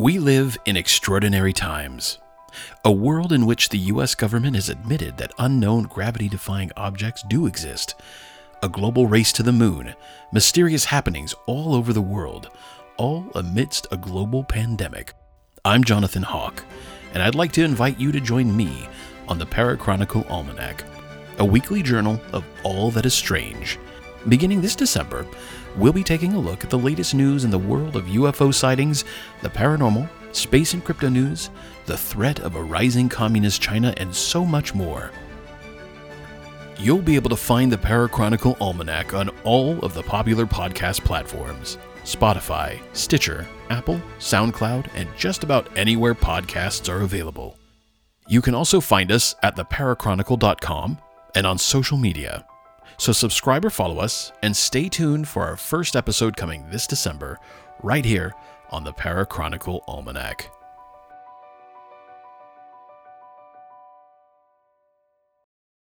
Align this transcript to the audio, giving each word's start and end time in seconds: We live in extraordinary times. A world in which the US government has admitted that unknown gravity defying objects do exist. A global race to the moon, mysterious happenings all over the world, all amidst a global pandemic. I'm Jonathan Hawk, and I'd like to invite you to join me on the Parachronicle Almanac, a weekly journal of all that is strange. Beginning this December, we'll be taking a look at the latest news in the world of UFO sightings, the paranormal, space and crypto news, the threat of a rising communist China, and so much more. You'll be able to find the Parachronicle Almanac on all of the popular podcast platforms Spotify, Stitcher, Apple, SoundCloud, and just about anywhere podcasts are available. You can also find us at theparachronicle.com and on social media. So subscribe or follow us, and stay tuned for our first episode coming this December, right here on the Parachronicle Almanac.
We 0.00 0.18
live 0.18 0.56
in 0.64 0.78
extraordinary 0.78 1.52
times. 1.52 2.20
A 2.86 2.90
world 2.90 3.34
in 3.34 3.44
which 3.44 3.68
the 3.68 3.90
US 3.92 4.14
government 4.14 4.54
has 4.54 4.70
admitted 4.70 5.18
that 5.18 5.34
unknown 5.38 5.82
gravity 5.82 6.26
defying 6.26 6.72
objects 6.74 7.22
do 7.28 7.46
exist. 7.46 7.96
A 8.62 8.68
global 8.70 9.06
race 9.06 9.30
to 9.34 9.42
the 9.42 9.52
moon, 9.52 9.94
mysterious 10.32 10.86
happenings 10.86 11.34
all 11.44 11.74
over 11.74 11.92
the 11.92 12.00
world, 12.00 12.48
all 12.96 13.30
amidst 13.34 13.88
a 13.92 13.98
global 13.98 14.42
pandemic. 14.42 15.12
I'm 15.66 15.84
Jonathan 15.84 16.22
Hawk, 16.22 16.64
and 17.12 17.22
I'd 17.22 17.34
like 17.34 17.52
to 17.52 17.62
invite 17.62 18.00
you 18.00 18.10
to 18.10 18.20
join 18.20 18.56
me 18.56 18.88
on 19.28 19.36
the 19.36 19.44
Parachronicle 19.44 20.30
Almanac, 20.30 20.82
a 21.36 21.44
weekly 21.44 21.82
journal 21.82 22.18
of 22.32 22.42
all 22.64 22.90
that 22.92 23.04
is 23.04 23.12
strange. 23.12 23.78
Beginning 24.28 24.60
this 24.60 24.76
December, 24.76 25.26
we'll 25.76 25.92
be 25.94 26.04
taking 26.04 26.34
a 26.34 26.38
look 26.38 26.62
at 26.62 26.70
the 26.70 26.78
latest 26.78 27.14
news 27.14 27.44
in 27.44 27.50
the 27.50 27.58
world 27.58 27.96
of 27.96 28.04
UFO 28.04 28.52
sightings, 28.52 29.04
the 29.40 29.48
paranormal, 29.48 30.08
space 30.32 30.74
and 30.74 30.84
crypto 30.84 31.08
news, 31.08 31.48
the 31.86 31.96
threat 31.96 32.40
of 32.40 32.54
a 32.54 32.62
rising 32.62 33.08
communist 33.08 33.62
China, 33.62 33.94
and 33.96 34.14
so 34.14 34.44
much 34.44 34.74
more. 34.74 35.10
You'll 36.78 37.02
be 37.02 37.16
able 37.16 37.30
to 37.30 37.36
find 37.36 37.72
the 37.72 37.78
Parachronicle 37.78 38.60
Almanac 38.60 39.14
on 39.14 39.30
all 39.44 39.78
of 39.80 39.94
the 39.94 40.02
popular 40.02 40.46
podcast 40.46 41.04
platforms 41.04 41.78
Spotify, 42.04 42.80
Stitcher, 42.92 43.46
Apple, 43.68 44.00
SoundCloud, 44.18 44.88
and 44.94 45.08
just 45.16 45.44
about 45.44 45.68
anywhere 45.76 46.14
podcasts 46.14 46.92
are 46.92 47.02
available. 47.02 47.56
You 48.28 48.40
can 48.40 48.54
also 48.54 48.80
find 48.80 49.12
us 49.12 49.34
at 49.42 49.56
theparachronicle.com 49.56 50.98
and 51.34 51.46
on 51.46 51.58
social 51.58 51.98
media. 51.98 52.46
So 53.00 53.12
subscribe 53.12 53.64
or 53.64 53.70
follow 53.70 53.96
us, 53.96 54.30
and 54.42 54.54
stay 54.54 54.90
tuned 54.90 55.26
for 55.26 55.46
our 55.46 55.56
first 55.56 55.96
episode 55.96 56.36
coming 56.36 56.66
this 56.68 56.86
December, 56.86 57.40
right 57.82 58.04
here 58.04 58.34
on 58.68 58.84
the 58.84 58.92
Parachronicle 58.92 59.80
Almanac. 59.88 60.50